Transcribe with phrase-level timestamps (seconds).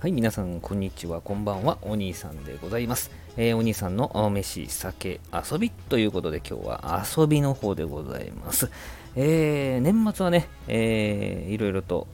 [0.00, 3.10] はい、皆さん、こんにちは、こんばんは、お兄さんでございます。
[3.36, 8.70] えー、お兄さんの飯、酒、遊びということで、今日は遊びの方でございます。
[9.14, 12.06] えー、年末はね、えー、いろいろと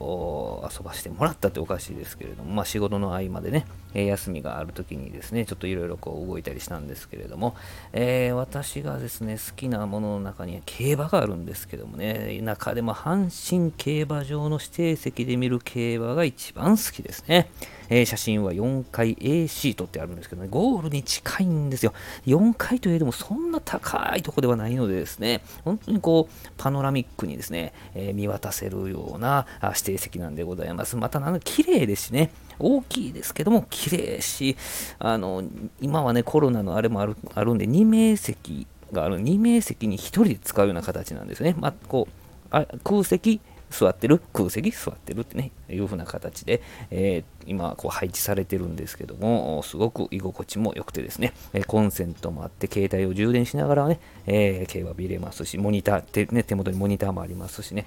[0.68, 7.54] 遊ばしてもらったっておかしいですけれども、まあ、仕事の合間でね、えー、休みがある時にですね、ちょっといろいろこう動いたりしたんですけれども、
[7.92, 17.48] えー、私がですね、好きなものの中には競馬があるんですけどもね、中でも阪神競馬場の指定席で見る競馬が一番好きですね。
[17.88, 21.92] えー、写真は4階 A シートってあるんですけどね、ゴールに近いんですよ。
[22.26, 30.96] 4階といえどもそんな高いとこではないのでですね、本当にこう、パノラミックにですね、えー、見渡せるような指定席なんでございます。
[30.96, 34.56] また、なんか綺麗ですしね、大きいですけども、綺麗し、
[34.98, 35.42] あの、
[35.80, 41.54] 今はね、コロナのあれもあるあるんで、2名席がある、2名席に1人で使うような形なんですね。
[41.58, 42.12] まあ、こう、
[42.50, 57.84] あ空席、座ってる、空席座ってるってね、いう風な形で、えー、今こう配置されてるんですけども、すごく居心地も良くてですね、えコンセントもあって、携帯を充電しながらね、えー、競馬見れますし、モニターってね、手元にモニターもありますしね、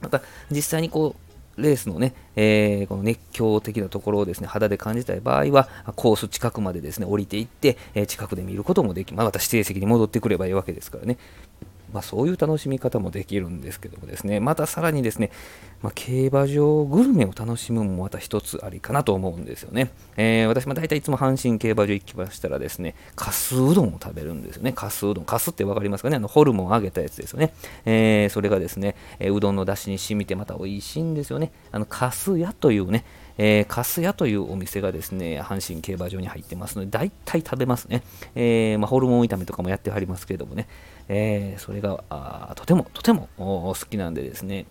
[0.00, 11.18] また実際にこう、レースのね、えー、この熱狂的なところをですね、肌で感じたい場合は、コース近くまでですね、降りていって、えー、近くで見ることもでき、まあ、また指定席に戻ってくればいいわけですからね、
[11.92, 15.30] まあ、そういう楽しみ方もできるんですけどもですね、またさらにですね、
[15.82, 19.90] まあ、競馬場グルメを楽しむもまた一つありかなと思うんですよね。
[20.16, 24.72] えー、私も大体いつも阪神競馬場行きましたらですね、かすうどんを食べるんですよね。
[24.72, 25.24] かすうどん。
[25.24, 26.16] かすって分かりますかね？
[26.16, 27.52] あのホルモンを揚げたやつですよね。
[27.84, 31.52] えー、それがですね、えうどんの出汁に染みてまた美味しいんですよね。
[31.72, 33.04] あの、かすやというね、
[33.44, 38.04] えー、カス屋というお店がですね、阪神競馬場に入ってますので、大体食べますね。
[38.36, 40.68] えー、まあ、ホルモン炒めとかもやってはりますけれどもね、
[41.08, 44.66] えー、それがとてもとても好きなんでですね、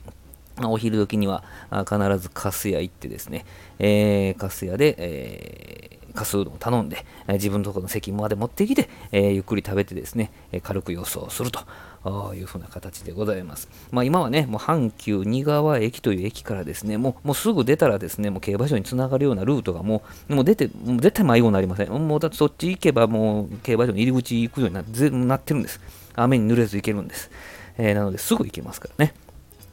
[0.63, 3.45] お昼時には必ずカス屋行ってですね、
[3.77, 13.69] えー、カス屋で、えー、カスうどんを頼んで、え自分のところの席まで持ってきて、え、ゆっくり食べてですね、え軽く予想するというふうな形でございます。
[13.91, 21.89] まあ、今はね、もう阪急仁川駅という駅からですね、もうもうすぐ出たらですね、もう競馬場につながるようなルートがもうもう出て、もう絶対迷子になりません。
[21.89, 24.81] もうだってそっち行けばもう競馬場の入り口行くようにな
[25.25, 25.79] なってるんです。
[26.15, 27.31] 雨に濡れず行けるんです。
[27.77, 29.13] えー、なのですぐ行けますからね。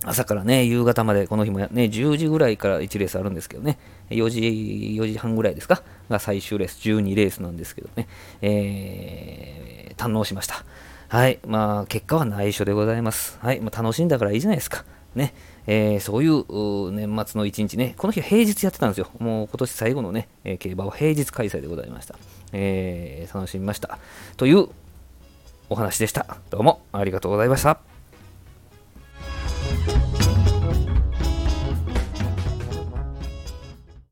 [0.04, 3.78] 朝からね、夕方まで、この日もね、10時ぐらいから1レースあるんですけどね、
[4.10, 8.06] 4時、4時半ぐらいですか、が最終レース、12レースなんですけどね、
[8.40, 10.64] えー、堪能しました。
[11.08, 13.38] はい、まあ、結果は内緒でございます。
[13.40, 14.84] はい、まあ、楽しんだからいいじゃないですか。
[15.14, 15.34] ね、
[15.66, 19.08] えー、そういう年末の一日ね、この日は平日やってたんですよ。
[19.18, 22.16] もう今年最後のね、えー、競馬は平日開催でございました。
[22.52, 23.98] えー、楽しみました。
[24.36, 24.68] という
[25.70, 26.38] お話でした。
[26.50, 27.97] どうもありがとうございました。